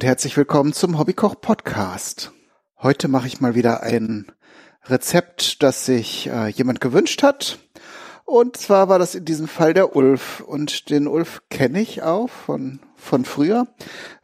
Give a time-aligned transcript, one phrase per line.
[0.00, 2.32] Und herzlich willkommen zum Hobbykoch Podcast.
[2.78, 4.32] Heute mache ich mal wieder ein
[4.86, 7.58] Rezept, das sich äh, jemand gewünscht hat.
[8.24, 10.40] Und zwar war das in diesem Fall der Ulf.
[10.40, 13.66] Und den Ulf kenne ich auch von, von früher.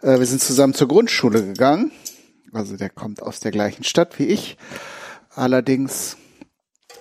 [0.01, 1.93] Äh, wir sind zusammen zur Grundschule gegangen.
[2.55, 4.57] Also der kommt aus der gleichen Stadt wie ich.
[5.35, 6.17] Allerdings,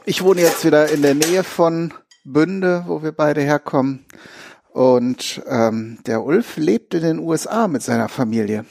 [0.04, 1.94] ich wohne jetzt wieder in der Nähe von
[2.26, 4.06] Bünde, wo wir beide herkommen.
[4.76, 8.66] Und ähm, der Ulf lebt in den USA mit seiner Familie.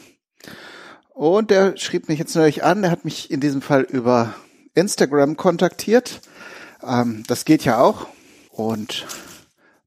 [1.15, 4.35] Und der schrieb mich jetzt neulich an, er hat mich in diesem Fall über
[4.75, 6.21] Instagram kontaktiert.
[6.87, 8.07] Ähm, das geht ja auch.
[8.51, 9.07] Und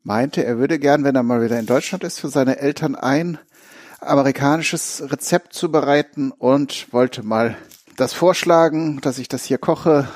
[0.02, 3.38] meinte, er würde gern, wenn er mal wieder in Deutschland ist, für seine Eltern ein
[4.00, 7.56] amerikanisches Rezept zubereiten und wollte mal
[7.96, 10.08] das vorschlagen, dass ich das hier koche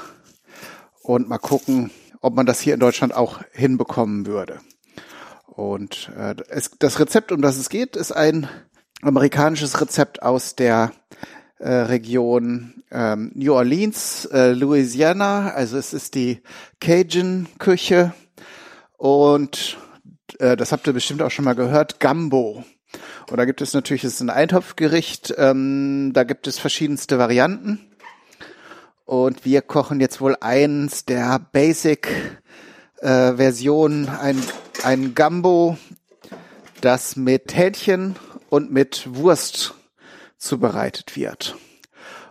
[1.03, 4.61] und mal gucken, ob man das hier in Deutschland auch hinbekommen würde.
[5.53, 8.47] Und äh, es, das Rezept, um das es geht, ist ein
[9.01, 10.91] amerikanisches Rezept aus der
[11.59, 15.51] äh, Region ähm, New Orleans, äh, Louisiana.
[15.51, 16.41] Also es ist die
[16.79, 18.13] Cajun-Küche
[18.97, 19.77] und
[20.39, 22.63] äh, das habt ihr bestimmt auch schon mal gehört, Gumbo.
[23.29, 27.79] Und da gibt es natürlich, es ist ein Eintopfgericht, ähm, da gibt es verschiedenste Varianten.
[29.03, 32.07] Und wir kochen jetzt wohl eins der Basic
[33.01, 34.41] äh, Versionen, ein
[34.83, 35.77] ein Gambo,
[36.81, 38.15] das mit Hähnchen
[38.49, 39.75] und mit Wurst
[40.37, 41.55] zubereitet wird.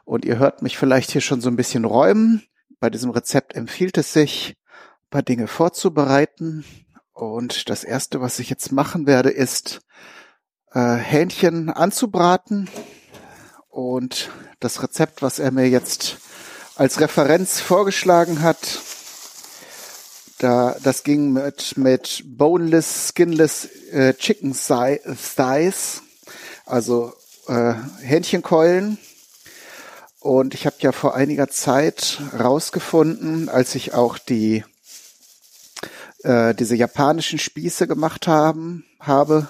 [0.05, 2.43] Und ihr hört mich vielleicht hier schon so ein bisschen räumen.
[2.81, 4.56] Bei diesem Rezept empfiehlt es sich,
[5.03, 6.65] ein paar Dinge vorzubereiten.
[7.12, 9.81] Und das erste, was ich jetzt machen werde, ist
[10.72, 12.69] äh, Hähnchen anzubraten.
[13.69, 16.19] Und das Rezept, was er mir jetzt
[16.75, 18.81] als Referenz vorgeschlagen hat,
[20.41, 26.03] da, das ging mit, mit boneless, skinless äh, Chicken Thighs,
[26.65, 27.12] also
[27.47, 28.99] äh, Hähnchenkeulen.
[30.19, 34.65] Und ich habe ja vor einiger Zeit rausgefunden, als ich auch die
[36.23, 39.49] äh, diese japanischen Spieße gemacht haben, habe,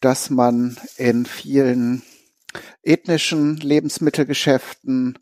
[0.00, 2.02] dass man in vielen
[2.82, 5.18] ethnischen Lebensmittelgeschäften,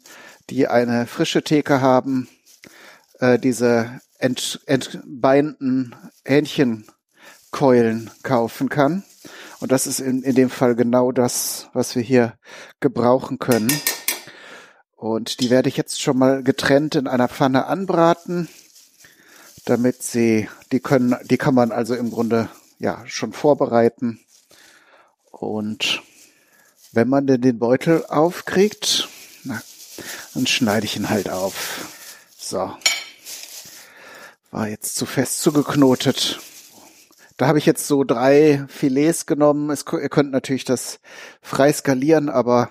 [0.50, 2.28] die eine frische Theke haben,
[3.22, 5.94] äh, diese ent, entbeinten
[6.24, 9.04] Hähnchenkeulen kaufen kann.
[9.60, 12.34] Und das ist in, in dem Fall genau das, was wir hier
[12.80, 13.72] gebrauchen können.
[14.96, 18.48] Und die werde ich jetzt schon mal getrennt in einer Pfanne anbraten,
[19.64, 22.48] damit sie, die können, die kann man also im Grunde
[22.80, 24.18] ja schon vorbereiten.
[25.30, 26.02] Und
[26.90, 29.08] wenn man denn den Beutel aufkriegt,
[29.44, 29.62] na,
[30.34, 32.26] dann schneide ich ihn halt auf.
[32.36, 32.72] So.
[34.52, 36.38] War jetzt zu fest zugeknotet.
[37.38, 39.70] Da habe ich jetzt so drei Filets genommen.
[39.70, 41.00] Es, ihr könnt natürlich das
[41.40, 42.70] frei skalieren, aber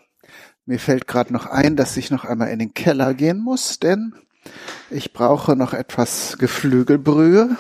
[0.68, 4.14] mir fällt gerade noch ein, dass ich noch einmal in den Keller gehen muss, denn
[4.92, 7.58] ich brauche noch etwas Geflügelbrühe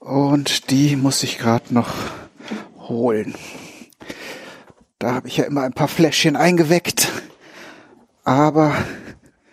[0.00, 1.94] und die muss ich gerade noch
[2.76, 3.36] holen.
[4.98, 7.08] Da habe ich ja immer ein paar Fläschchen eingeweckt,
[8.24, 8.74] aber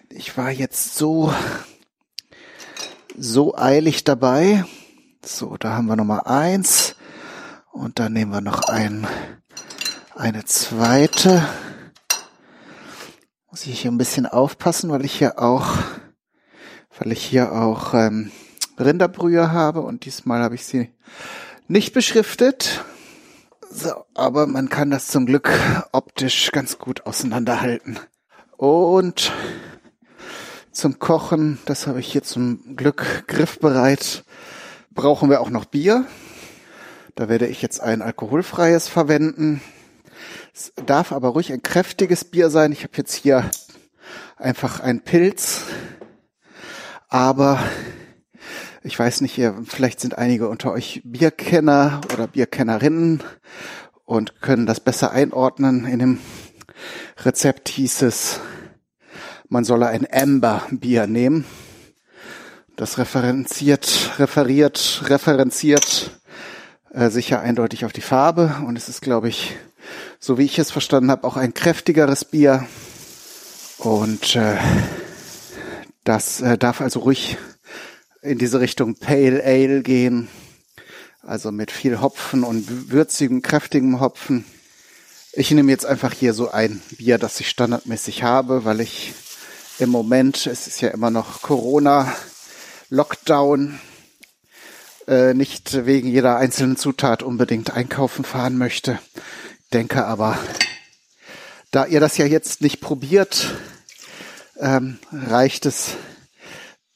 [0.09, 1.31] ich war jetzt so
[3.17, 4.63] so eilig dabei.
[5.25, 6.95] So, da haben wir Nummer eins.
[7.71, 9.07] Und dann nehmen wir noch ein,
[10.15, 11.43] eine zweite.
[13.49, 15.73] Muss ich hier ein bisschen aufpassen, weil ich hier auch,
[16.99, 18.31] weil ich hier auch ähm,
[18.79, 20.91] Rinderbrühe habe und diesmal habe ich sie
[21.67, 22.85] nicht beschriftet.
[23.69, 25.51] So, aber man kann das zum Glück
[25.91, 27.99] optisch ganz gut auseinanderhalten.
[28.57, 29.31] Und
[30.77, 31.57] zum Kochen.
[31.65, 34.23] Das habe ich hier zum Glück griffbereit.
[34.91, 36.05] Brauchen wir auch noch Bier.
[37.15, 39.61] Da werde ich jetzt ein alkoholfreies verwenden.
[40.53, 42.71] Es darf aber ruhig ein kräftiges Bier sein.
[42.71, 43.49] Ich habe jetzt hier
[44.35, 45.63] einfach ein Pilz.
[47.09, 47.59] Aber
[48.83, 53.23] ich weiß nicht, ihr, vielleicht sind einige unter euch Bierkenner oder Bierkennerinnen
[54.05, 55.85] und können das besser einordnen.
[55.85, 56.19] In dem
[57.23, 58.39] Rezept hieß es,
[59.49, 61.45] man solle ein Amber-Bier nehmen.
[62.75, 66.11] Das referenziert, referiert, referenziert
[66.93, 69.55] äh, sicher eindeutig auf die Farbe und es ist, glaube ich,
[70.19, 72.67] so wie ich es verstanden habe, auch ein kräftigeres Bier.
[73.77, 74.57] Und äh,
[76.03, 77.37] das äh, darf also ruhig
[78.21, 80.27] in diese Richtung Pale Ale gehen.
[81.21, 84.45] Also mit viel Hopfen und würzigem, kräftigem Hopfen.
[85.33, 89.13] Ich nehme jetzt einfach hier so ein Bier, das ich standardmäßig habe, weil ich
[89.79, 92.13] im Moment, es ist ja immer noch Corona,
[92.89, 93.79] Lockdown,
[95.07, 98.99] äh, nicht wegen jeder einzelnen Zutat unbedingt einkaufen fahren möchte.
[99.73, 100.37] Denke aber,
[101.71, 103.53] da ihr das ja jetzt nicht probiert,
[104.59, 105.91] ähm, reicht es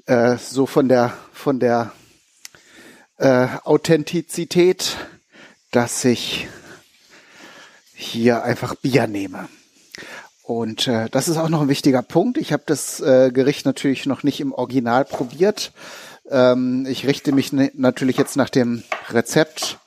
[0.08, 1.92] äh, so von der von der
[3.18, 4.98] äh, Authentizität,
[5.70, 6.48] dass ich
[7.94, 9.48] hier einfach Bier nehme.
[10.52, 12.38] Und äh, das ist auch noch ein wichtiger Punkt.
[12.38, 15.72] Ich habe das äh, Gericht natürlich noch nicht im Original probiert.
[16.30, 19.80] Ähm, ich richte mich natürlich jetzt nach dem Rezept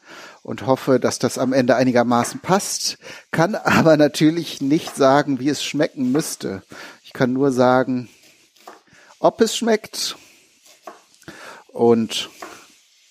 [0.43, 2.97] und hoffe, dass das am Ende einigermaßen passt,
[3.31, 6.63] kann aber natürlich nicht sagen, wie es schmecken müsste.
[7.05, 8.09] Ich kann nur sagen,
[9.19, 10.17] ob es schmeckt
[11.69, 12.31] und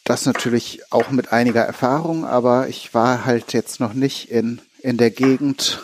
[0.06, 4.98] das natürlich auch mit einiger Erfahrung, aber ich war halt jetzt noch nicht in, in
[4.98, 5.84] der Gegend,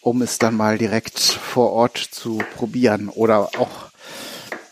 [0.00, 3.88] um es dann mal direkt vor Ort zu probieren oder auch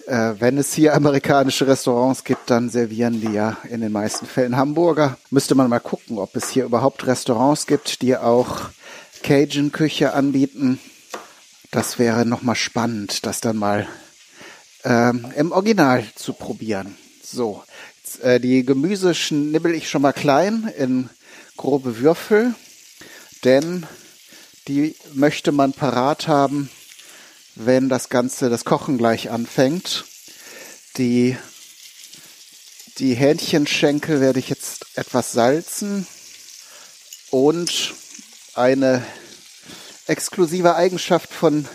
[0.07, 4.57] äh, wenn es hier amerikanische Restaurants gibt, dann servieren die ja in den meisten Fällen
[4.57, 5.19] Hamburger.
[5.31, 8.71] Müsste man mal gucken, ob es hier überhaupt Restaurants gibt, die auch
[9.23, 10.79] Cajun-Küche anbieten.
[11.73, 13.89] Das wäre nochmal spannend, das dann mal
[14.85, 16.97] ähm, im Original zu probieren.
[17.23, 17.65] So,
[17.99, 21.11] jetzt, äh, die Gemüse schnibbel ich schon mal klein in
[21.57, 22.55] grobe Würfel,
[23.45, 23.87] denn
[24.69, 26.71] die möchte man parat haben,
[27.55, 30.05] wenn das Ganze, das Kochen gleich anfängt.
[30.97, 31.37] Die,
[32.99, 36.07] die Hähnchenschenkel werde ich jetzt etwas salzen
[37.31, 37.95] und
[38.55, 39.05] eine
[40.07, 41.67] exklusive Eigenschaft von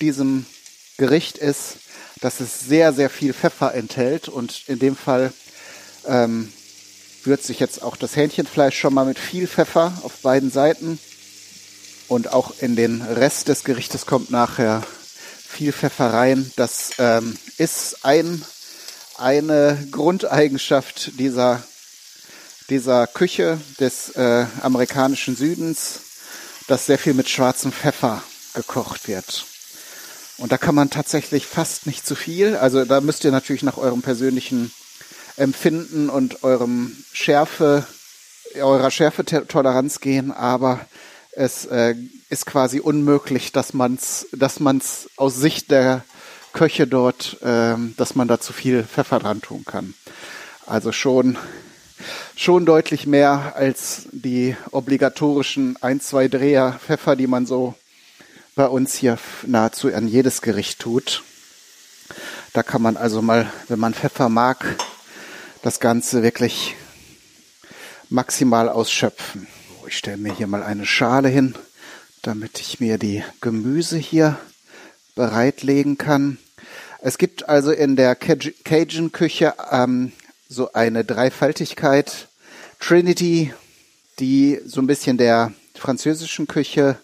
[0.00, 0.46] diesem
[0.96, 1.76] Gericht ist,
[2.20, 5.32] dass es sehr, sehr viel Pfeffer enthält und in dem Fall
[6.06, 6.52] ähm,
[7.24, 10.98] würze ich jetzt auch das Hähnchenfleisch schon mal mit viel Pfeffer auf beiden Seiten
[12.12, 14.82] und auch in den Rest des Gerichtes kommt nachher
[15.48, 16.52] viel Pfeffereien.
[16.56, 18.44] Das ähm, ist ein,
[19.16, 21.62] eine Grundeigenschaft dieser,
[22.68, 26.00] dieser Küche des äh, amerikanischen Südens,
[26.68, 28.22] dass sehr viel mit schwarzem Pfeffer
[28.52, 29.46] gekocht wird.
[30.36, 32.56] Und da kann man tatsächlich fast nicht zu viel.
[32.56, 34.70] Also da müsst ihr natürlich nach eurem persönlichen
[35.38, 37.86] Empfinden und eurem Schärfe,
[38.54, 40.80] eurer Schärfetoleranz gehen, aber
[41.32, 41.94] es äh,
[42.28, 46.04] ist quasi unmöglich, dass man's, dass man's aus Sicht der
[46.52, 49.94] Köche dort, ähm, dass man da zu viel Pfeffer dran tun kann.
[50.66, 51.38] Also schon,
[52.36, 57.74] schon deutlich mehr als die obligatorischen ein, zwei Dreher Pfeffer, die man so
[58.54, 61.22] bei uns hier nahezu an jedes Gericht tut.
[62.52, 64.76] Da kann man also mal, wenn man Pfeffer mag,
[65.62, 66.74] das Ganze wirklich
[68.10, 69.46] maximal ausschöpfen.
[69.92, 71.54] Ich stelle mir hier mal eine Schale hin,
[72.22, 74.38] damit ich mir die Gemüse hier
[75.14, 76.38] bereitlegen kann.
[77.02, 80.12] Es gibt also in der Cajun-Küche ähm,
[80.48, 82.28] so eine Dreifaltigkeit,
[82.80, 83.52] Trinity,
[84.18, 86.96] die so ein bisschen der französischen Küche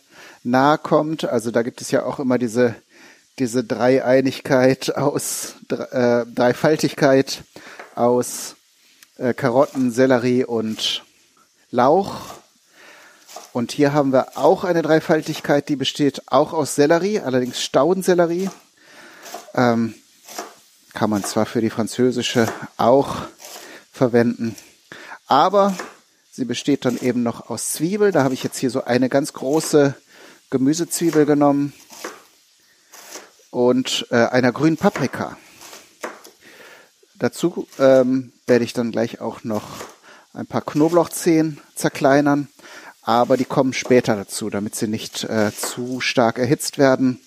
[0.43, 1.27] nahe kommt.
[1.27, 2.75] Also da gibt es ja auch immer diese,
[3.39, 7.43] diese Dreieinigkeit aus, äh, Dreifaltigkeit
[7.95, 8.57] aus
[9.19, 11.05] äh, Karotten, Sellerie und
[11.71, 12.38] Lauch.
[13.53, 18.51] Und hier haben wir auch eine Dreifaltigkeit, die besteht auch aus Sellerie, allerdings Staudensellerie.
[19.55, 19.95] Ähm,
[20.93, 23.17] kann man zwar für die französische auch
[23.93, 24.55] verwenden,
[25.27, 25.75] aber
[26.31, 28.13] sie besteht dann eben noch aus Zwiebel.
[28.13, 29.95] Da habe ich jetzt hier so eine ganz große
[30.51, 31.73] Gemüsezwiebel genommen
[33.51, 35.37] und äh, einer grünen Paprika.
[37.19, 39.65] Dazu ähm, werde ich dann gleich auch noch
[40.35, 42.49] ein paar Knoblauchzehen zerkleinern
[43.09, 47.19] aber die kommen später dazu, damit sie nicht äh, zu stark erhitzt werden.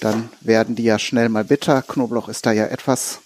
[0.00, 1.82] Dann werden die ja schnell mal bitter.
[1.82, 3.20] Knoblauch ist da ja etwas,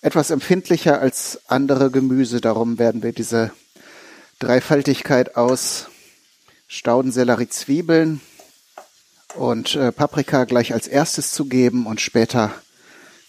[0.00, 2.40] etwas empfindlicher als andere Gemüse.
[2.40, 3.50] Darum werden wir diese
[4.38, 5.88] Dreifaltigkeit aus
[6.68, 8.22] Staudensellerie, Zwiebeln
[9.34, 12.54] und äh, Paprika gleich als erstes zugeben und später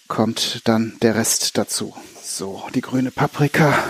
[0.07, 1.93] kommt dann der Rest dazu.
[2.23, 3.83] So, die grüne Paprika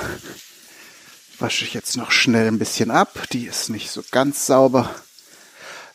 [1.39, 3.27] wasche ich jetzt noch schnell ein bisschen ab.
[3.31, 4.93] Die ist nicht so ganz sauber.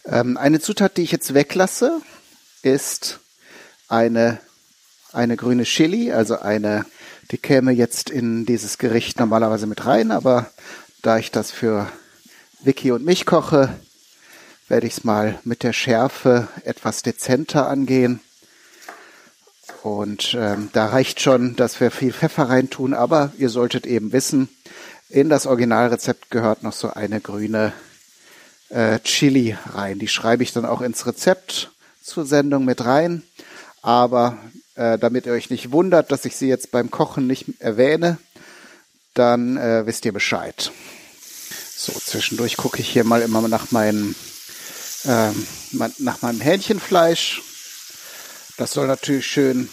[0.04, 2.00] Ähm, eine Zutat, die ich jetzt weglasse,
[2.62, 3.20] ist
[3.88, 4.40] eine,
[5.12, 6.86] eine grüne Chili, also eine,
[7.30, 10.50] die käme jetzt in dieses Gericht normalerweise mit rein, aber
[11.02, 11.90] da ich das für
[12.60, 13.76] Vicky und mich koche,
[14.68, 18.20] werde ich es mal mit der Schärfe etwas dezenter angehen.
[19.82, 24.48] Und ähm, da reicht schon, dass wir viel Pfeffer reintun, aber ihr solltet eben wissen,
[25.12, 27.74] in das Originalrezept gehört noch so eine grüne
[28.70, 29.98] äh, Chili rein.
[29.98, 31.70] Die schreibe ich dann auch ins Rezept
[32.02, 33.22] zur Sendung mit rein.
[33.82, 34.38] Aber
[34.74, 38.16] äh, damit ihr euch nicht wundert, dass ich sie jetzt beim Kochen nicht erwähne,
[39.12, 40.72] dann äh, wisst ihr Bescheid.
[41.76, 44.14] So, zwischendurch gucke ich hier mal immer nach meinen
[45.04, 45.46] ähm,
[45.98, 47.42] nach meinem Hähnchenfleisch.
[48.56, 49.68] Das soll natürlich schön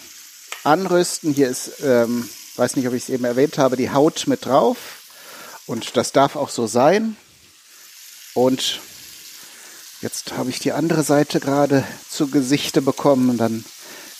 [0.64, 1.32] anrüsten.
[1.32, 4.99] Hier ist, ähm, weiß nicht, ob ich es eben erwähnt habe, die Haut mit drauf.
[5.70, 7.16] Und das darf auch so sein.
[8.34, 8.80] Und
[10.02, 13.30] jetzt habe ich die andere Seite gerade zu Gesichte bekommen.
[13.30, 13.64] Und dann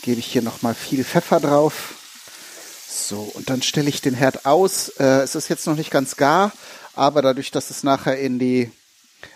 [0.02, 1.96] gebe ich hier nochmal viel Pfeffer drauf.
[2.88, 4.90] So, und dann stelle ich den Herd aus.
[5.00, 6.52] Äh, es ist jetzt noch nicht ganz gar,
[6.94, 8.70] aber dadurch, dass es nachher in die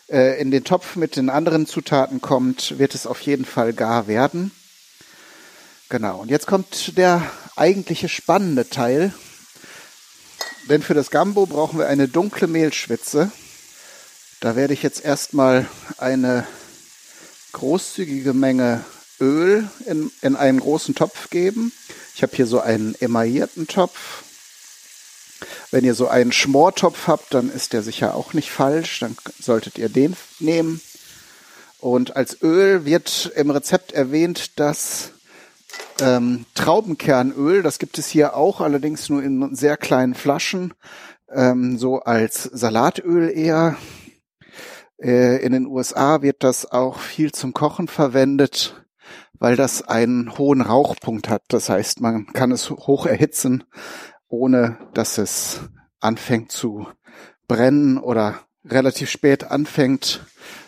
[0.09, 4.07] äh, in den Topf mit den anderen Zutaten kommt, wird es auf jeden Fall gar
[4.07, 4.53] werden.
[5.89, 9.13] Genau, und jetzt kommt der eigentliche spannende Teil.
[10.69, 13.31] Denn für das Gambo brauchen wir eine dunkle Mehlschwitze.
[14.41, 15.67] Da werde ich jetzt erstmal
[15.99, 16.47] eine
[17.53, 18.85] großzügige Menge
[19.21, 21.73] Öl in, in einen großen Topf geben.
[22.15, 24.25] Ich habe hier so einen emaillierten Topf.
[25.71, 29.01] Wenn ihr so einen Schmortopf habt, dann ist der sicher auch nicht falsch.
[29.01, 30.81] Dann solltet ihr den nehmen.
[31.79, 35.11] Und als Öl wird im Rezept erwähnt, dass
[36.01, 40.75] ähm, Traubenkernöl, das gibt es hier auch, allerdings nur in sehr kleinen Flaschen,
[41.31, 43.77] ähm, so als Salatöl eher.
[45.01, 48.85] Äh, in den USA wird das auch viel zum Kochen verwendet,
[49.35, 51.43] weil das einen hohen Rauchpunkt hat.
[51.49, 53.65] Das heißt, man kann es hoch erhitzen,
[54.29, 55.61] ohne dass es
[56.01, 56.87] anfängt zu
[57.49, 60.25] brennen oder relativ spät anfängt.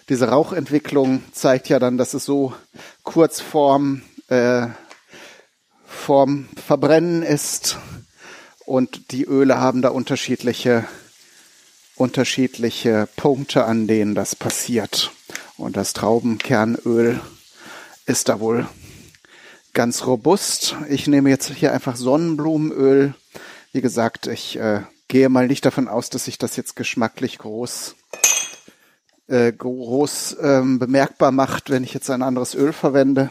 [0.08, 2.52] Diese Rauchentwicklung zeigt ja dann, dass es so
[3.02, 4.68] kurz vorm äh,
[6.06, 7.78] vorm Verbrennen ist
[8.64, 10.84] und die Öle haben da unterschiedliche
[11.96, 15.10] unterschiedliche Punkte, an denen das passiert.
[15.56, 17.20] Und das Traubenkernöl
[18.04, 18.68] ist da wohl
[19.72, 20.76] ganz robust.
[20.88, 23.14] Ich nehme jetzt hier einfach Sonnenblumenöl.
[23.72, 27.96] Wie gesagt, ich äh, gehe mal nicht davon aus, dass sich das jetzt geschmacklich groß
[29.26, 33.30] äh, groß ähm, bemerkbar macht, wenn ich jetzt ein anderes Öl verwende.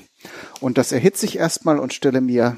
[0.59, 2.57] Und das erhitze ich erstmal und stelle mir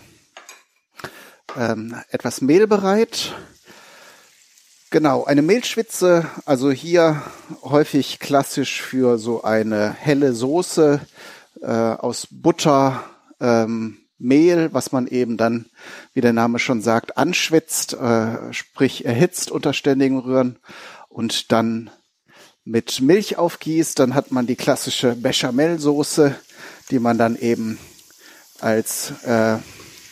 [1.58, 3.34] ähm, etwas Mehl bereit.
[4.90, 7.22] Genau, eine Mehlschwitze, also hier
[7.62, 11.02] häufig klassisch für so eine helle Soße
[11.62, 13.04] äh, aus Butter,
[13.42, 15.66] ähm, Mehl, was man eben dann,
[16.14, 20.60] wie der Name schon sagt, anschwitzt, äh, sprich erhitzt unter ständigem Rühren
[21.10, 21.90] und dann
[22.64, 26.36] mit Milch aufgießt, dann hat man die klassische Bechamelsoße,
[26.92, 27.78] die man dann eben
[28.60, 29.58] als äh,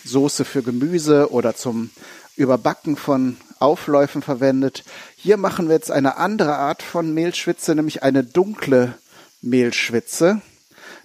[0.04, 1.90] Soße für Gemüse oder zum
[2.36, 4.84] Überbacken von Aufläufen verwendet.
[5.16, 8.96] Hier machen wir jetzt eine andere Art von Mehlschwitze, nämlich eine dunkle
[9.42, 10.42] Mehlschwitze.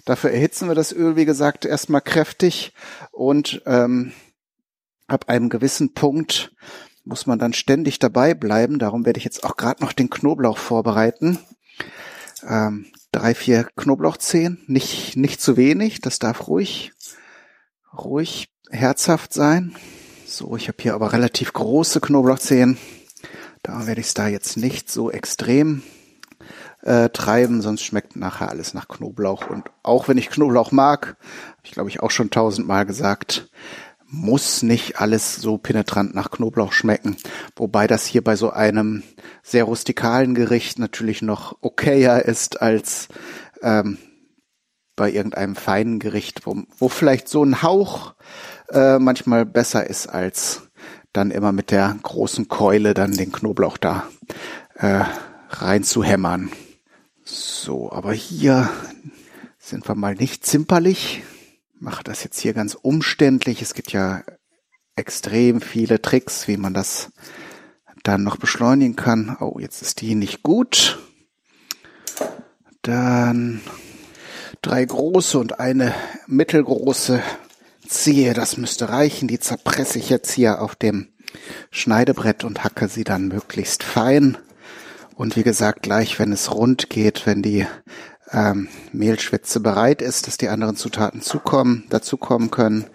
[0.05, 2.73] Dafür erhitzen wir das Öl, wie gesagt, erstmal kräftig
[3.11, 4.11] und ähm,
[5.07, 6.51] ab einem gewissen Punkt
[7.03, 8.79] muss man dann ständig dabei bleiben.
[8.79, 11.39] Darum werde ich jetzt auch gerade noch den Knoblauch vorbereiten.
[12.47, 16.93] Ähm, drei, vier Knoblauchzehen, nicht, nicht zu wenig, das darf ruhig,
[17.97, 19.75] ruhig herzhaft sein.
[20.25, 22.77] So, ich habe hier aber relativ große Knoblauchzehen.
[23.63, 25.83] Da werde ich es da jetzt nicht so extrem
[26.83, 29.49] äh, treiben, sonst schmeckt nachher alles nach Knoblauch.
[29.49, 31.17] Und auch wenn ich Knoblauch mag,
[31.51, 33.49] habe ich glaube ich auch schon tausendmal gesagt,
[34.11, 37.15] muss nicht alles so penetrant nach Knoblauch schmecken.
[37.55, 39.03] Wobei das hier bei so einem
[39.41, 43.07] sehr rustikalen Gericht natürlich noch okayer ist als
[43.61, 43.97] ähm,
[44.97, 48.13] bei irgendeinem feinen Gericht, wo, wo vielleicht so ein Hauch
[48.69, 50.63] äh, manchmal besser ist, als
[51.13, 54.07] dann immer mit der großen Keule dann den Knoblauch da
[54.75, 55.05] äh,
[55.49, 56.51] rein zu hämmern.
[57.23, 58.69] So, aber hier
[59.57, 61.23] sind wir mal nicht zimperlich.
[61.81, 63.63] Mache das jetzt hier ganz umständlich.
[63.63, 64.21] Es gibt ja
[64.95, 67.11] extrem viele Tricks, wie man das
[68.03, 69.35] dann noch beschleunigen kann.
[69.39, 70.99] Oh, jetzt ist die nicht gut.
[72.83, 73.61] Dann
[74.61, 75.95] drei große und eine
[76.27, 77.23] mittelgroße
[77.87, 78.35] Zehe.
[78.35, 79.27] Das müsste reichen.
[79.27, 81.07] Die zerpresse ich jetzt hier auf dem
[81.71, 84.37] Schneidebrett und hacke sie dann möglichst fein.
[85.15, 87.65] Und wie gesagt, gleich wenn es rund geht, wenn die
[88.31, 92.85] ähm, Mehlschwitze bereit ist, dass die anderen Zutaten zukommen, dazukommen können,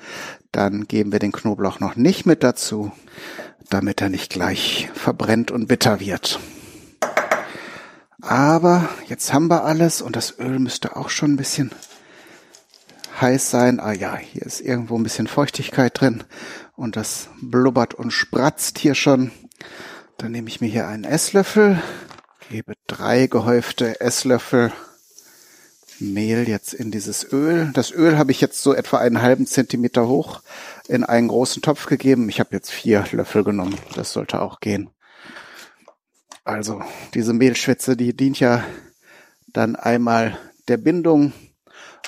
[0.52, 2.92] dann geben wir den Knoblauch noch nicht mit dazu,
[3.68, 6.40] damit er nicht gleich verbrennt und bitter wird.
[8.22, 11.70] Aber jetzt haben wir alles und das Öl müsste auch schon ein bisschen
[13.20, 13.80] heiß sein.
[13.80, 16.24] Ah ja, hier ist irgendwo ein bisschen Feuchtigkeit drin
[16.74, 19.30] und das blubbert und spratzt hier schon.
[20.18, 21.80] Dann nehme ich mir hier einen Esslöffel,
[22.48, 24.72] gebe drei gehäufte Esslöffel
[25.98, 27.70] Mehl jetzt in dieses Öl.
[27.74, 30.42] Das Öl habe ich jetzt so etwa einen halben Zentimeter hoch
[30.88, 32.28] in einen großen Topf gegeben.
[32.28, 33.76] Ich habe jetzt vier Löffel genommen.
[33.94, 34.90] Das sollte auch gehen.
[36.44, 36.82] Also
[37.14, 38.64] diese Mehlschwitze, die dient ja
[39.48, 40.38] dann einmal
[40.68, 41.32] der Bindung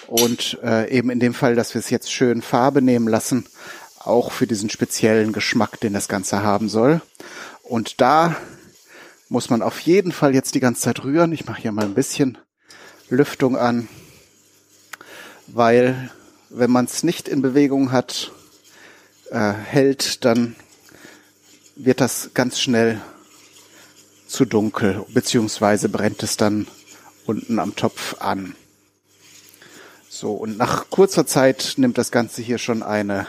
[0.06, 3.46] und äh, eben in dem Fall, dass wir es jetzt schön Farbe nehmen lassen,
[3.98, 7.00] auch für diesen speziellen Geschmack, den das Ganze haben soll.
[7.62, 8.36] Und da
[9.28, 11.32] muss man auf jeden Fall jetzt die ganze Zeit rühren.
[11.32, 12.38] Ich mache hier mal ein bisschen
[13.10, 13.88] Lüftung an,
[15.46, 16.10] weil
[16.50, 18.32] wenn man es nicht in Bewegung hat,
[19.30, 20.56] äh, hält, dann
[21.76, 23.00] wird das ganz schnell
[24.26, 26.66] zu dunkel, beziehungsweise brennt es dann
[27.24, 28.54] unten am Topf an.
[30.08, 33.26] So, und nach kurzer Zeit nimmt das Ganze hier schon eine,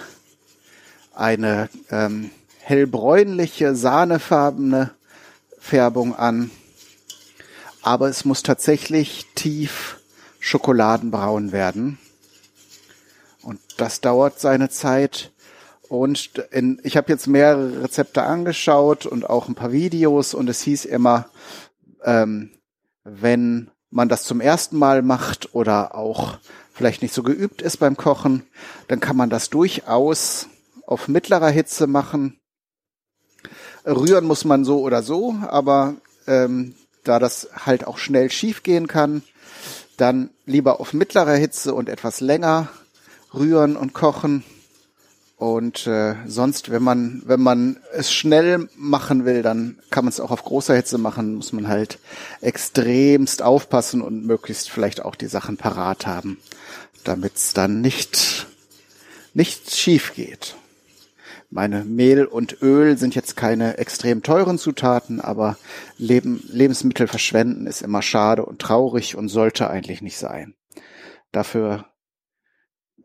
[1.14, 4.92] eine ähm, hellbräunliche, sahnefarbene
[5.60, 6.52] Färbung an.
[7.82, 10.00] Aber es muss tatsächlich tief
[10.40, 11.98] schokoladenbraun werden.
[13.42, 15.32] Und das dauert seine Zeit.
[15.88, 20.62] Und in, ich habe jetzt mehrere Rezepte angeschaut und auch ein paar Videos und es
[20.62, 21.30] hieß immer,
[22.04, 22.52] ähm,
[23.04, 26.38] wenn man das zum ersten Mal macht oder auch
[26.74, 28.44] vielleicht nicht so geübt ist beim Kochen,
[28.88, 30.48] dann kann man das durchaus
[30.86, 32.40] auf mittlerer Hitze machen.
[33.86, 35.96] Rühren muss man so oder so, aber
[36.28, 39.24] ähm, da das halt auch schnell schief gehen kann,
[39.98, 42.70] dann lieber auf mittlerer Hitze und etwas länger
[43.34, 44.44] rühren und kochen.
[45.38, 50.20] Und äh, sonst, wenn man, wenn man es schnell machen will, dann kann man es
[50.20, 51.98] auch auf großer Hitze machen, muss man halt
[52.42, 56.40] extremst aufpassen und möglichst vielleicht auch die Sachen parat haben,
[57.06, 58.48] damit es dann nicht,
[59.34, 60.56] nicht schief geht.
[61.52, 65.58] Meine Mehl und Öl sind jetzt keine extrem teuren Zutaten, aber
[65.98, 70.54] Leben, Lebensmittel verschwenden ist immer schade und traurig und sollte eigentlich nicht sein.
[71.32, 71.86] Dafür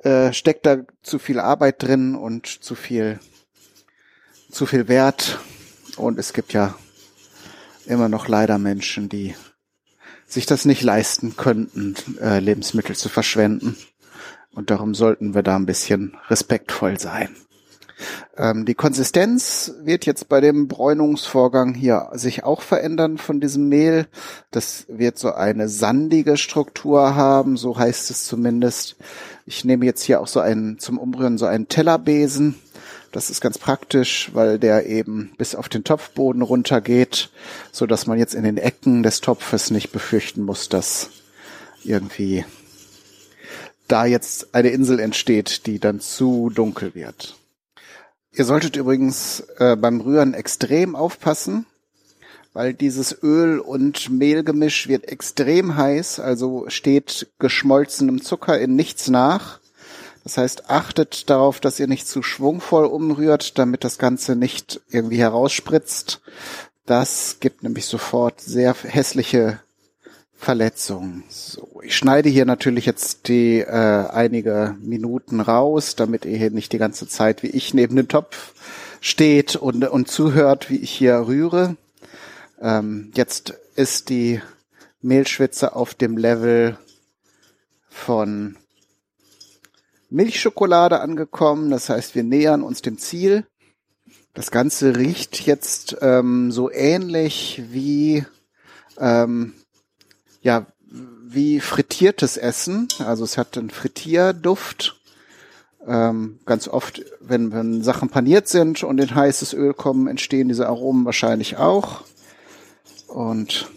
[0.00, 3.18] äh, steckt da zu viel Arbeit drin und zu viel,
[4.50, 5.38] zu viel Wert.
[5.96, 6.74] Und es gibt ja
[7.86, 9.34] immer noch leider Menschen, die
[10.26, 13.76] sich das nicht leisten könnten, äh, Lebensmittel zu verschwenden.
[14.52, 17.34] Und darum sollten wir da ein bisschen respektvoll sein.
[18.36, 24.06] Ähm, die Konsistenz wird jetzt bei dem Bräunungsvorgang hier sich auch verändern von diesem Mehl.
[24.50, 28.96] Das wird so eine sandige Struktur haben, so heißt es zumindest.
[29.46, 32.56] Ich nehme jetzt hier auch so einen, zum Umrühren so einen Tellerbesen.
[33.12, 37.30] Das ist ganz praktisch, weil der eben bis auf den Topfboden runtergeht,
[37.70, 41.10] so dass man jetzt in den Ecken des Topfes nicht befürchten muss, dass
[41.84, 42.44] irgendwie
[43.86, 47.36] da jetzt eine Insel entsteht, die dann zu dunkel wird.
[48.36, 51.66] Ihr solltet übrigens äh, beim Rühren extrem aufpassen,
[52.52, 59.60] weil dieses Öl- und Mehlgemisch wird extrem heiß, also steht geschmolzenem Zucker in nichts nach.
[60.24, 65.18] Das heißt, achtet darauf, dass ihr nicht zu schwungvoll umrührt, damit das Ganze nicht irgendwie
[65.18, 66.20] herausspritzt.
[66.86, 69.60] Das gibt nämlich sofort sehr hässliche
[70.44, 71.24] Verletzungen.
[71.30, 76.70] So, ich schneide hier natürlich jetzt die äh, einige Minuten raus, damit ihr hier nicht
[76.74, 78.52] die ganze Zeit wie ich neben dem Topf
[79.00, 81.78] steht und, und zuhört, wie ich hier rühre.
[82.60, 84.42] Ähm, jetzt ist die
[85.00, 86.76] Mehlschwitze auf dem Level
[87.88, 88.58] von
[90.10, 91.70] Milchschokolade angekommen.
[91.70, 93.46] Das heißt, wir nähern uns dem Ziel.
[94.34, 98.26] Das Ganze riecht jetzt ähm, so ähnlich wie
[98.98, 99.54] ähm,
[100.44, 100.66] ja,
[101.26, 102.86] wie frittiertes Essen.
[102.98, 105.00] Also es hat einen Frittierduft.
[105.86, 110.68] Ähm, ganz oft, wenn, wenn Sachen paniert sind und in heißes Öl kommen, entstehen diese
[110.68, 112.04] Aromen wahrscheinlich auch.
[113.08, 113.70] Und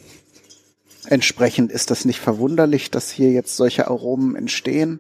[1.06, 5.00] entsprechend ist das nicht verwunderlich, dass hier jetzt solche Aromen entstehen.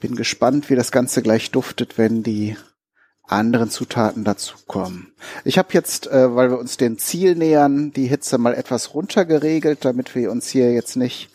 [0.00, 2.56] Bin gespannt, wie das Ganze gleich duftet, wenn die
[3.32, 5.12] anderen Zutaten dazukommen.
[5.44, 9.84] Ich habe jetzt, äh, weil wir uns dem Ziel nähern, die Hitze mal etwas runtergeregelt,
[9.84, 11.30] damit wir uns hier jetzt nicht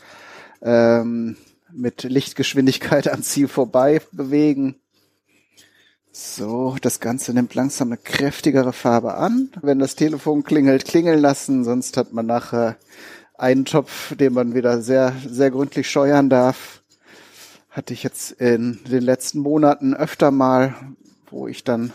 [0.62, 1.38] ähm,
[1.72, 4.76] mit Lichtgeschwindigkeit am Ziel vorbei bewegen.
[6.12, 9.50] So, das Ganze nimmt langsam eine kräftigere Farbe an.
[9.62, 12.78] Wenn das Telefon klingelt, klingeln lassen, sonst hat man nachher
[13.38, 16.84] einen Topf, den man wieder sehr, sehr gründlich scheuern darf.
[17.70, 20.74] Hatte ich jetzt in den letzten Monaten öfter mal,
[21.32, 21.94] wo ich dann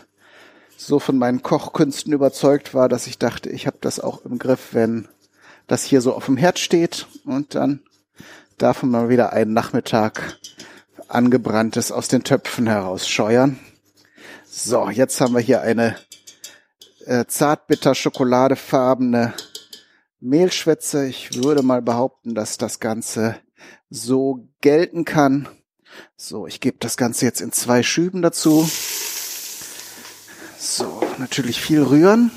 [0.77, 4.69] so von meinen Kochkünsten überzeugt war, dass ich dachte, ich habe das auch im Griff,
[4.73, 5.07] wenn
[5.67, 7.81] das hier so auf dem Herd steht und dann
[8.57, 10.37] darf man mal wieder einen Nachmittag
[11.07, 13.59] angebranntes aus den Töpfen herausscheuern.
[14.45, 15.95] So, jetzt haben wir hier eine
[17.05, 19.33] äh, zartbitter schokoladefarbene
[20.19, 21.07] Mehlschwätze.
[21.07, 23.37] Ich würde mal behaupten, dass das Ganze
[23.89, 25.47] so gelten kann.
[26.15, 28.69] So, ich gebe das Ganze jetzt in zwei Schüben dazu.
[30.63, 32.29] So, natürlich viel rühren.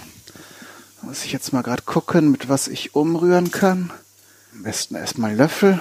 [1.03, 3.93] Muss ich jetzt mal gerade gucken, mit was ich umrühren kann.
[4.55, 5.79] Am besten erstmal Löffel.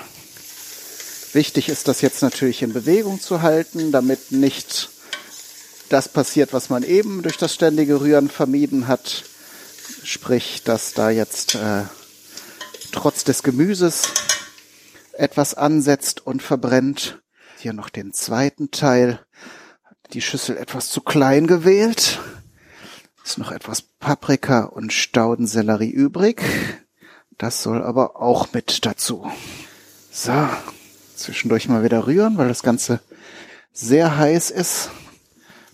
[1.31, 4.89] Wichtig ist das jetzt natürlich in Bewegung zu halten, damit nicht
[5.87, 9.23] das passiert, was man eben durch das ständige Rühren vermieden hat.
[10.03, 11.83] Sprich, dass da jetzt äh,
[12.91, 14.03] trotz des Gemüses
[15.13, 17.21] etwas ansetzt und verbrennt.
[17.57, 19.25] Hier noch den zweiten Teil.
[20.11, 22.19] Die Schüssel etwas zu klein gewählt.
[23.23, 26.41] Ist noch etwas Paprika und Staudensellerie übrig.
[27.37, 29.29] Das soll aber auch mit dazu.
[30.11, 30.49] So,
[31.15, 32.99] zwischendurch mal wieder rühren, weil das Ganze
[33.71, 34.89] sehr heiß ist.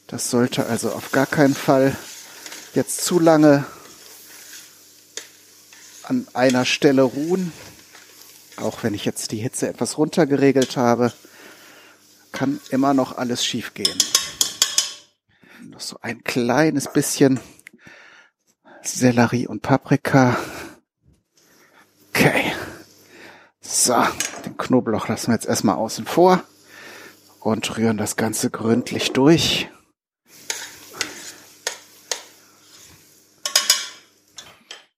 [0.08, 1.96] Das sollte also auf gar keinen Fall
[2.74, 3.66] jetzt zu lange
[6.04, 7.52] an einer Stelle ruhen.
[8.58, 11.14] Auch wenn ich jetzt die Hitze etwas runtergeregelt habe,
[12.32, 13.98] kann immer noch alles schiefgehen.
[15.80, 17.40] Noch so ein kleines bisschen
[18.84, 20.38] Sellerie und Paprika.
[22.10, 22.52] Okay.
[23.62, 23.96] So,
[24.44, 26.44] den Knoblauch lassen wir jetzt erstmal außen vor
[27.40, 29.70] und rühren das Ganze gründlich durch.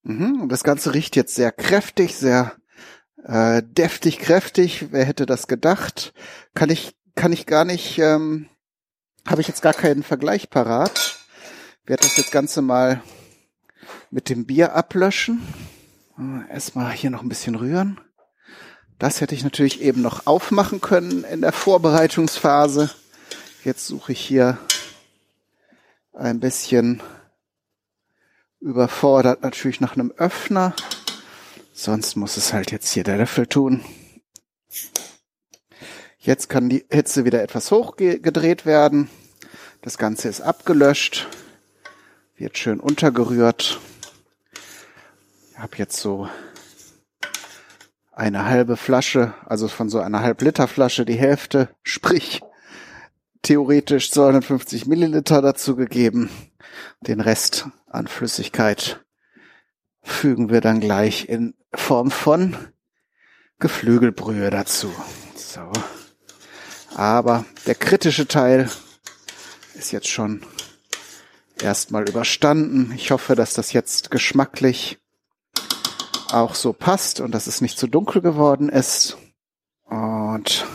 [0.02, 2.56] Mhm, das Ganze riecht jetzt sehr kräftig, sehr
[3.24, 4.88] äh, deftig, kräftig.
[4.90, 6.12] Wer hätte das gedacht?
[6.56, 8.50] Kann ich, kann ich gar nicht, ähm,
[9.28, 11.18] habe ich jetzt gar keinen Vergleich parat.
[11.84, 13.02] Ich werde das jetzt Ganze mal
[14.10, 15.42] mit dem Bier ablöschen.
[16.50, 18.00] Erstmal hier noch ein bisschen rühren.
[19.00, 22.92] Das hätte ich natürlich eben noch aufmachen können in der Vorbereitungsphase.
[23.64, 24.58] Jetzt suche ich hier
[26.14, 27.02] ein bisschen
[28.60, 30.76] überfordert natürlich nach einem Öffner.
[31.74, 33.84] Sonst muss es halt jetzt hier der Löffel tun.
[36.24, 39.10] Jetzt kann die Hitze wieder etwas hochgedreht werden.
[39.82, 41.28] Das Ganze ist abgelöscht,
[42.36, 43.80] wird schön untergerührt.
[45.50, 46.30] Ich habe jetzt so
[48.12, 52.42] eine halbe Flasche, also von so einer halb Liter Flasche die Hälfte, sprich
[53.42, 56.30] theoretisch 250 Milliliter dazu gegeben.
[57.00, 59.04] Den Rest an Flüssigkeit
[60.04, 62.56] fügen wir dann gleich in Form von
[63.58, 64.94] Geflügelbrühe dazu.
[65.36, 65.72] So.
[66.96, 68.70] Aber der kritische Teil
[69.76, 70.46] ist jetzt schon
[71.62, 72.92] erstmal überstanden.
[72.96, 75.00] Ich hoffe, dass das jetzt geschmacklich
[76.32, 79.18] auch so passt und dass es nicht zu dunkel geworden ist.
[79.86, 80.66] Und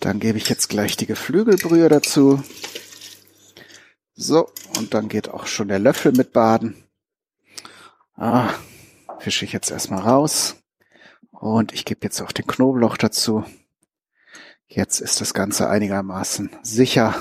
[0.00, 2.42] dann gebe ich jetzt gleich die Geflügelbrühe dazu.
[4.14, 6.84] So, und dann geht auch schon der Löffel mit baden.
[8.16, 8.52] Ah,
[9.18, 10.56] fische ich jetzt erstmal raus.
[11.30, 13.44] Und ich gebe jetzt auch den Knoblauch dazu.
[14.72, 17.16] Jetzt ist das Ganze einigermaßen sicher.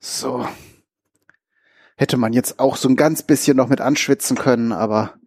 [0.00, 0.48] So.
[1.98, 5.18] Hätte man jetzt auch so ein ganz bisschen noch mit anschwitzen können, aber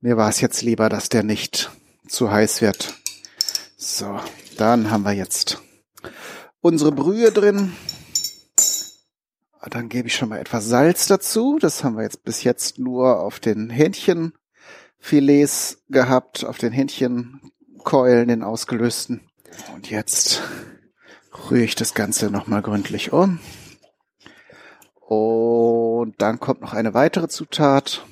[0.00, 1.72] mir war es jetzt lieber, dass der nicht
[2.06, 2.94] zu heiß wird.
[3.76, 4.20] So,
[4.56, 5.60] dann haben wir jetzt
[6.60, 7.72] unsere Brühe drin.
[9.68, 11.58] Dann gebe ich schon mal etwas Salz dazu.
[11.60, 18.44] Das haben wir jetzt bis jetzt nur auf den Hähnchenfilets gehabt, auf den Hähnchenkeulen, den
[18.44, 19.28] ausgelösten.
[19.74, 20.42] Und jetzt
[21.50, 23.40] rühre ich das Ganze nochmal gründlich um.
[25.00, 28.04] Und dann kommt noch eine weitere Zutat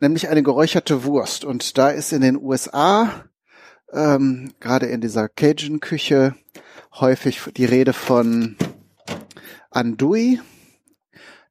[0.00, 1.44] nämlich eine geräucherte Wurst.
[1.44, 3.24] Und da ist in den USA,
[3.92, 6.34] ähm, gerade in dieser Cajun-Küche,
[6.94, 8.56] häufig die Rede von
[9.70, 10.40] Andouille.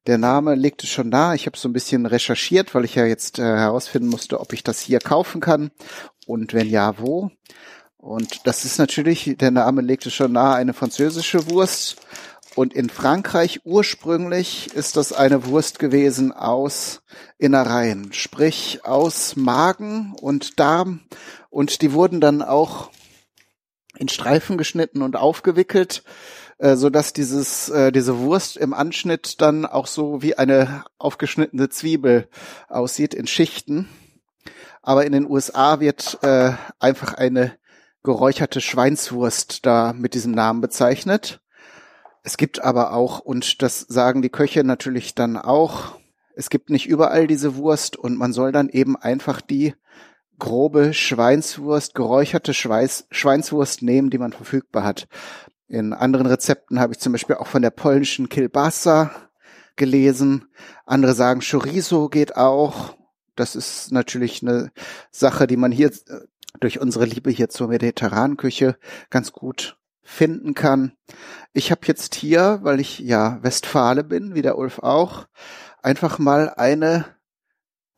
[0.06, 1.34] Der Name legte schon da.
[1.34, 4.64] Ich habe so ein bisschen recherchiert, weil ich ja jetzt äh, herausfinden musste, ob ich
[4.64, 5.70] das hier kaufen kann
[6.26, 7.30] und wenn ja, wo.
[7.98, 11.96] Und das ist natürlich, der Name legte schon nahe, eine französische Wurst.
[12.54, 17.02] Und in Frankreich ursprünglich ist das eine Wurst gewesen aus
[17.38, 21.00] Innereien, sprich aus Magen und Darm.
[21.50, 22.90] Und die wurden dann auch
[23.96, 26.04] in Streifen geschnitten und aufgewickelt,
[26.58, 31.68] äh, so dass dieses äh, diese Wurst im Anschnitt dann auch so wie eine aufgeschnittene
[31.68, 32.28] Zwiebel
[32.68, 33.88] aussieht in Schichten.
[34.82, 37.58] Aber in den USA wird äh, einfach eine
[38.08, 41.42] geräucherte Schweinswurst da mit diesem Namen bezeichnet.
[42.22, 45.98] Es gibt aber auch, und das sagen die Köche natürlich dann auch,
[46.34, 49.74] es gibt nicht überall diese Wurst und man soll dann eben einfach die
[50.38, 55.06] grobe Schweinswurst, geräucherte Schweiß, Schweinswurst nehmen, die man verfügbar hat.
[55.66, 59.10] In anderen Rezepten habe ich zum Beispiel auch von der polnischen Kilbasa
[59.76, 60.46] gelesen.
[60.86, 62.96] Andere sagen, Chorizo geht auch.
[63.36, 64.72] Das ist natürlich eine
[65.10, 65.90] Sache, die man hier
[66.60, 68.76] durch unsere Liebe hier zur mediterranen Küche
[69.10, 70.92] ganz gut finden kann.
[71.52, 75.26] Ich habe jetzt hier, weil ich ja Westfale bin, wie der Ulf auch,
[75.82, 77.04] einfach mal eine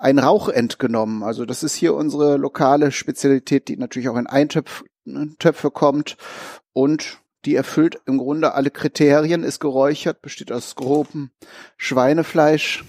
[0.00, 1.22] ein Rauchend genommen.
[1.22, 4.82] Also das ist hier unsere lokale Spezialität, die natürlich auch in Eintöpf,
[5.38, 6.16] Töpfe kommt
[6.72, 11.30] und die erfüllt im Grunde alle Kriterien, ist geräuchert, besteht aus grobem
[11.76, 12.84] Schweinefleisch,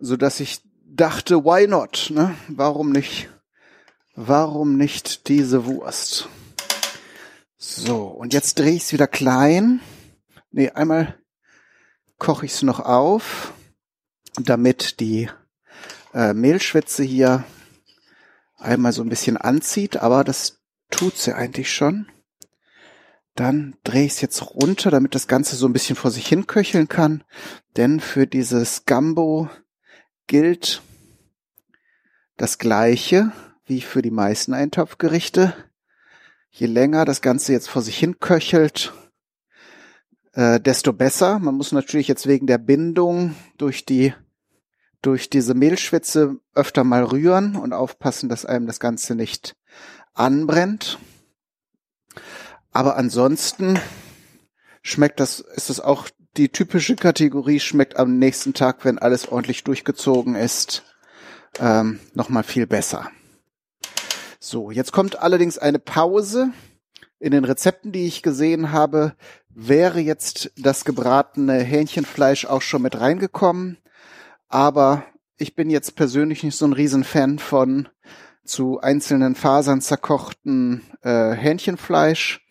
[0.00, 2.10] so dass ich dachte, why not?
[2.12, 2.34] Ne?
[2.48, 3.28] Warum nicht?
[4.14, 6.28] Warum nicht diese Wurst?
[7.56, 9.80] So, und jetzt drehe ich es wieder klein.
[10.50, 11.18] Nee, einmal
[12.18, 13.54] koche ich es noch auf,
[14.34, 15.30] damit die
[16.12, 17.44] äh, Mehlschwitze hier
[18.58, 22.06] einmal so ein bisschen anzieht, aber das tut sie eigentlich schon.
[23.34, 26.46] Dann drehe ich es jetzt runter, damit das Ganze so ein bisschen vor sich hin
[26.46, 27.24] köcheln kann.
[27.78, 29.48] Denn für dieses Gambo
[30.26, 30.82] gilt
[32.36, 33.32] das Gleiche
[33.72, 35.54] wie für die meisten Eintopfgerichte.
[36.50, 38.92] Je länger das Ganze jetzt vor sich hin köchelt,
[40.34, 41.38] äh, desto besser.
[41.38, 44.12] Man muss natürlich jetzt wegen der Bindung durch die
[45.00, 49.56] durch diese Mehlschwitze öfter mal rühren und aufpassen, dass einem das Ganze nicht
[50.12, 50.98] anbrennt.
[52.72, 53.80] Aber ansonsten
[54.82, 59.64] schmeckt das, ist das auch die typische Kategorie, schmeckt am nächsten Tag, wenn alles ordentlich
[59.64, 60.84] durchgezogen ist,
[61.58, 63.10] ähm, nochmal viel besser.
[64.44, 66.50] So, jetzt kommt allerdings eine Pause.
[67.20, 69.14] In den Rezepten, die ich gesehen habe,
[69.48, 73.78] wäre jetzt das gebratene Hähnchenfleisch auch schon mit reingekommen.
[74.48, 75.04] Aber
[75.36, 77.88] ich bin jetzt persönlich nicht so ein Riesenfan von
[78.44, 82.44] zu einzelnen Fasern zerkochten äh, Hähnchenfleisch.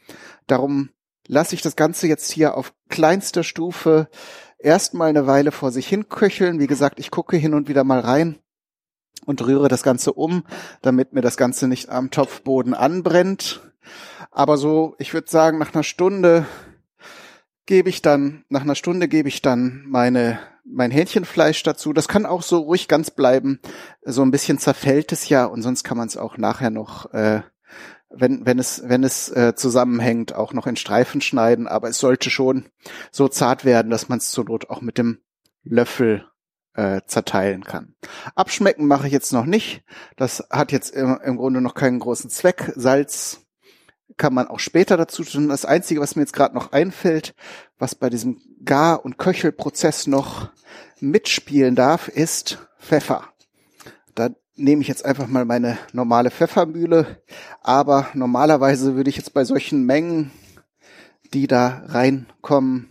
[0.47, 0.91] Darum
[1.27, 4.07] lasse ich das Ganze jetzt hier auf kleinster Stufe
[4.59, 6.57] erstmal eine Weile vor sich hin köcheln.
[6.61, 8.39] Wie gesagt, ich gucke hin und wieder mal rein
[9.25, 10.43] und rühre das Ganze um,
[10.81, 13.61] damit mir das Ganze nicht am Topfboden anbrennt.
[14.31, 16.45] Aber so, ich würde sagen, nach einer Stunde
[17.65, 21.93] gebe ich dann, nach einer Stunde gebe ich dann meine, mein Hähnchenfleisch dazu.
[21.93, 23.59] Das kann auch so ruhig ganz bleiben.
[24.03, 27.41] So ein bisschen zerfällt es ja und sonst kann man es auch nachher noch, äh,
[28.09, 31.67] wenn, wenn es, wenn es äh, zusammenhängt, auch noch in Streifen schneiden.
[31.67, 32.65] Aber es sollte schon
[33.11, 35.19] so zart werden, dass man es zur Not auch mit dem
[35.63, 36.25] Löffel
[36.73, 37.95] äh, zerteilen kann.
[38.35, 39.83] Abschmecken mache ich jetzt noch nicht.
[40.15, 42.71] Das hat jetzt im, im Grunde noch keinen großen Zweck.
[42.75, 43.41] Salz
[44.17, 45.49] kann man auch später dazu tun.
[45.49, 47.33] Das Einzige, was mir jetzt gerade noch einfällt,
[47.77, 50.49] was bei diesem Gar- und Köchelprozess noch
[50.99, 53.23] mitspielen darf, ist Pfeffer.
[54.15, 57.21] Da nehme ich jetzt einfach mal meine normale Pfeffermühle,
[57.61, 60.31] aber normalerweise würde ich jetzt bei solchen Mengen,
[61.33, 62.89] die da reinkommen,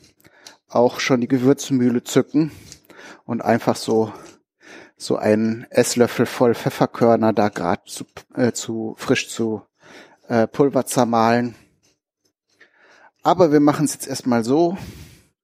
[0.68, 2.50] auch schon die Gewürzmühle zücken
[3.30, 4.12] und einfach so
[4.96, 9.62] so einen Esslöffel voll Pfefferkörner da gerade zu, äh, zu frisch zu
[10.28, 11.54] äh, Pulver zermahlen.
[13.22, 14.76] Aber wir machen es jetzt erstmal so.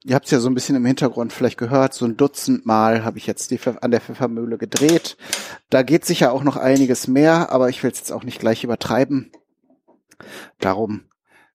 [0.03, 3.05] Ihr habt es ja so ein bisschen im Hintergrund vielleicht gehört, so ein Dutzend Mal
[3.05, 5.17] habe ich jetzt die an der Pfeffermühle gedreht.
[5.71, 8.65] Da geht sicher auch noch einiges mehr, aber ich will es jetzt auch nicht gleich
[8.65, 9.31] übertreiben.
[10.59, 11.05] Darum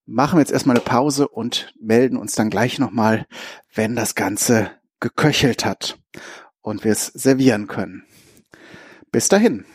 [0.05, 3.27] machen wir jetzt erstmal eine Pause und melden uns dann gleich nochmal,
[3.73, 5.97] wenn das Ganze geköchelt hat
[6.61, 8.05] und wir es servieren können.
[9.11, 9.65] Bis dahin.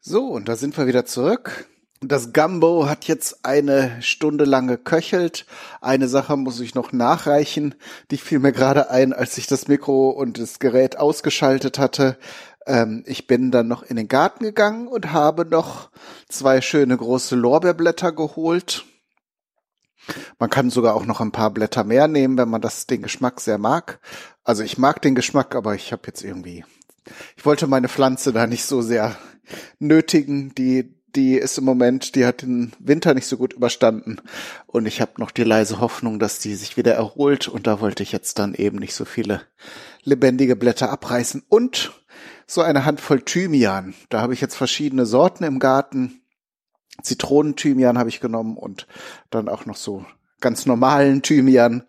[0.00, 1.66] So, und da sind wir wieder zurück.
[2.02, 5.46] Das Gumbo hat jetzt eine Stunde lang geköchelt.
[5.80, 7.74] Eine Sache muss ich noch nachreichen.
[8.10, 12.18] Die fiel mir gerade ein, als ich das Mikro und das Gerät ausgeschaltet hatte.
[12.66, 15.90] Ähm, ich bin dann noch in den Garten gegangen und habe noch
[16.28, 18.84] zwei schöne große Lorbeerblätter geholt.
[20.38, 23.40] Man kann sogar auch noch ein paar Blätter mehr nehmen, wenn man das den Geschmack
[23.40, 24.00] sehr mag.
[24.44, 26.64] Also ich mag den Geschmack, aber ich habe jetzt irgendwie,
[27.36, 29.16] ich wollte meine Pflanze da nicht so sehr
[29.78, 30.54] nötigen.
[30.54, 34.20] Die die ist im Moment, die hat den Winter nicht so gut überstanden
[34.66, 38.02] und ich habe noch die leise Hoffnung, dass die sich wieder erholt und da wollte
[38.02, 39.40] ich jetzt dann eben nicht so viele
[40.02, 41.92] lebendige Blätter abreißen und
[42.46, 43.94] so eine Handvoll Thymian.
[44.08, 46.20] Da habe ich jetzt verschiedene Sorten im Garten.
[47.02, 48.86] Zitronenthymian habe ich genommen und
[49.30, 50.04] dann auch noch so
[50.40, 51.84] ganz normalen Thymian.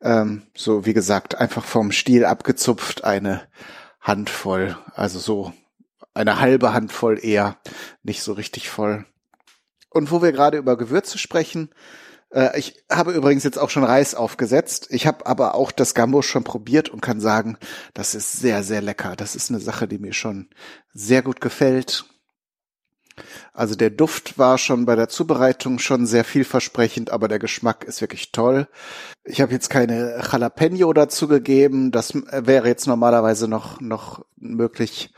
[0.00, 3.42] Ähm, so wie gesagt, einfach vom Stiel abgezupft eine
[4.00, 5.52] Handvoll, also so
[6.14, 7.56] eine halbe Handvoll eher,
[8.02, 9.04] nicht so richtig voll.
[9.90, 11.70] Und wo wir gerade über Gewürze sprechen,
[12.30, 14.88] äh, ich habe übrigens jetzt auch schon Reis aufgesetzt.
[14.90, 17.58] Ich habe aber auch das Gambo schon probiert und kann sagen,
[17.94, 19.16] das ist sehr, sehr lecker.
[19.16, 20.48] Das ist eine Sache, die mir schon
[20.92, 22.04] sehr gut gefällt.
[23.56, 28.02] Also der Duft war schon bei der Zubereitung schon sehr vielversprechend, aber der Geschmack ist
[28.02, 28.68] wirklich toll.
[29.24, 31.90] Ich habe jetzt keine Jalapeno dazu gegeben.
[31.90, 35.10] Das wäre jetzt normalerweise noch, noch möglich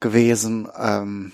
[0.00, 0.68] gewesen.
[0.78, 1.32] Ähm,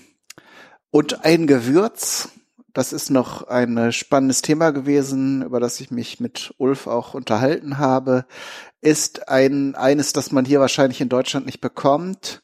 [0.91, 2.29] und ein Gewürz,
[2.71, 7.79] das ist noch ein spannendes Thema gewesen, über das ich mich mit Ulf auch unterhalten
[7.79, 8.25] habe,
[8.79, 12.43] ist ein, eines, das man hier wahrscheinlich in Deutschland nicht bekommt.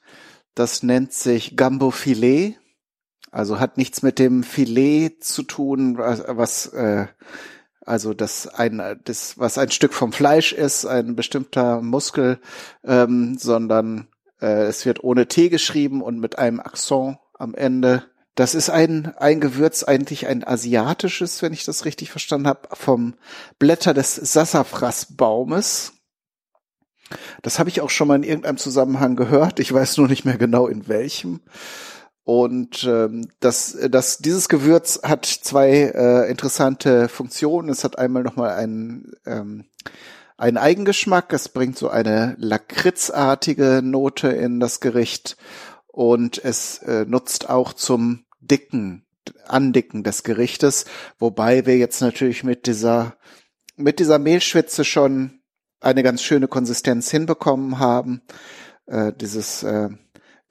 [0.54, 2.58] Das nennt sich Gambo Filet.
[3.32, 7.08] Also hat nichts mit dem Filet zu tun, was, äh,
[7.86, 12.40] also das ein das was ein Stück vom Fleisch ist, ein bestimmter Muskel,
[12.84, 14.08] ähm, sondern
[14.42, 18.04] äh, es wird ohne T geschrieben und mit einem Akzent am Ende.
[18.36, 23.16] Das ist ein ein Gewürz eigentlich ein asiatisches, wenn ich das richtig verstanden habe, vom
[23.60, 25.94] Blätter des Sassafrasbaumes.
[27.42, 29.60] Das habe ich auch schon mal in irgendeinem Zusammenhang gehört.
[29.60, 31.42] Ich weiß nur nicht mehr genau in welchem.
[32.32, 37.68] Und ähm, das, das, dieses Gewürz hat zwei äh, interessante Funktionen.
[37.68, 39.66] Es hat einmal nochmal einen, ähm,
[40.38, 41.34] einen Eigengeschmack.
[41.34, 45.36] Es bringt so eine lakritzartige Note in das Gericht
[45.88, 49.06] und es äh, nutzt auch zum Dicken,
[49.46, 50.86] Andicken des Gerichtes,
[51.20, 53.18] wobei wir jetzt natürlich mit dieser
[53.76, 55.42] mit dieser Mehlschwitze schon
[55.82, 58.22] eine ganz schöne Konsistenz hinbekommen haben.
[58.86, 59.90] Äh, dieses äh,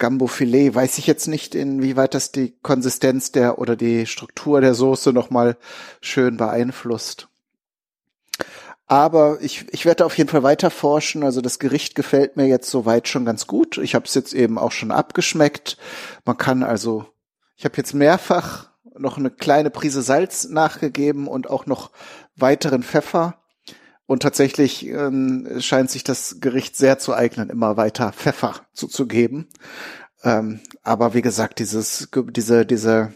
[0.01, 5.13] Gambo-Filet weiß ich jetzt nicht, inwieweit das die Konsistenz der oder die Struktur der Soße
[5.13, 5.57] nochmal
[6.01, 7.29] schön beeinflusst.
[8.89, 11.23] Aber ich, ich werde auf jeden Fall weiter forschen.
[11.23, 13.79] Also das Gericht gefällt mir jetzt soweit schon ganz gut.
[13.79, 15.77] Ich habe es jetzt eben auch schon abgeschmeckt.
[16.25, 17.07] Man kann also,
[17.57, 21.93] ich habe jetzt mehrfach noch eine kleine Prise Salz nachgegeben und auch noch
[22.35, 23.40] weiteren Pfeffer.
[24.11, 29.47] Und tatsächlich ähm, scheint sich das Gericht sehr zu eignen, immer weiter Pfeffer zuzugeben.
[30.25, 33.13] Ähm, aber wie gesagt, dieses, diese, diese,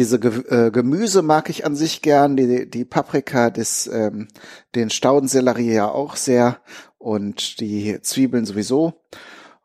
[0.00, 4.26] diese Ge äh, Gemüse mag ich an sich gern, die, die Paprika, das, ähm,
[4.74, 6.58] den Staudensellerie ja auch sehr
[6.98, 9.04] und die Zwiebeln sowieso.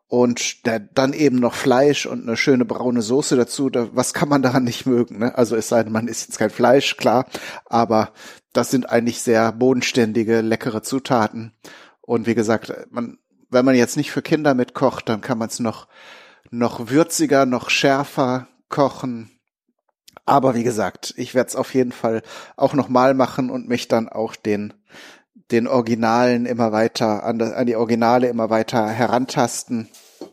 [0.06, 3.68] Und der, dann eben noch Fleisch und eine schöne braune Soße dazu.
[3.68, 5.18] Da, was kann man daran nicht mögen?
[5.18, 5.36] Ne?
[5.36, 7.26] Also es sei denn, man isst jetzt kein Fleisch, klar.
[7.66, 8.12] Aber
[8.52, 11.52] das sind eigentlich sehr bodenständige, leckere Zutaten.
[12.00, 13.18] Und wie gesagt, man,
[13.50, 15.88] wenn man jetzt nicht für Kinder mitkocht, dann kann man es noch,
[16.50, 19.30] noch würziger, noch schärfer kochen.
[20.24, 22.22] Aber wie gesagt, ich werde es auf jeden Fall
[22.56, 24.74] auch nochmal machen und mich dann auch den,
[25.50, 29.88] den Originalen immer weiter, an, an die Originale immer weiter herantasten.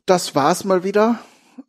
[0.05, 1.19] Das war's mal wieder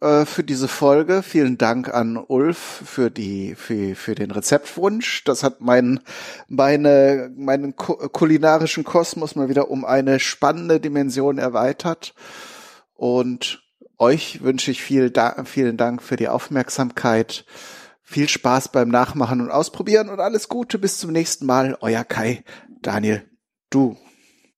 [0.01, 1.23] äh, für diese Folge.
[1.23, 5.25] Vielen Dank an Ulf für die für, für den Rezeptwunsch.
[5.25, 6.01] Das hat meinen
[6.49, 12.15] meine meinen kulinarischen Kosmos mal wieder um eine spannende Dimension erweitert.
[12.95, 13.63] Und
[13.99, 17.45] euch wünsche ich viel da vielen Dank für die Aufmerksamkeit.
[18.03, 20.79] Viel Spaß beim Nachmachen und Ausprobieren und alles Gute.
[20.79, 21.77] Bis zum nächsten Mal.
[21.81, 22.45] Euer Kai,
[22.83, 23.25] Daniel,
[23.71, 23.97] du.